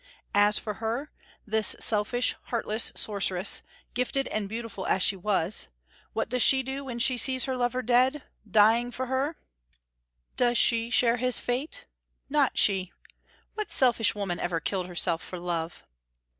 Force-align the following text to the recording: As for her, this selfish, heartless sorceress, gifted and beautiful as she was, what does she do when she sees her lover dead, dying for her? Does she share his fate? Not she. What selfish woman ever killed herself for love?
As 0.33 0.57
for 0.57 0.73
her, 0.81 1.11
this 1.45 1.75
selfish, 1.79 2.35
heartless 2.45 2.91
sorceress, 2.95 3.61
gifted 3.93 4.27
and 4.29 4.49
beautiful 4.49 4.87
as 4.87 5.03
she 5.03 5.15
was, 5.15 5.67
what 6.13 6.27
does 6.27 6.41
she 6.41 6.63
do 6.63 6.83
when 6.83 6.97
she 6.97 7.17
sees 7.17 7.45
her 7.45 7.55
lover 7.55 7.83
dead, 7.83 8.23
dying 8.49 8.89
for 8.91 9.05
her? 9.05 9.37
Does 10.37 10.57
she 10.57 10.89
share 10.89 11.17
his 11.17 11.39
fate? 11.39 11.85
Not 12.31 12.57
she. 12.57 12.91
What 13.53 13.69
selfish 13.69 14.15
woman 14.15 14.39
ever 14.39 14.59
killed 14.59 14.87
herself 14.87 15.21
for 15.21 15.37
love? 15.37 15.83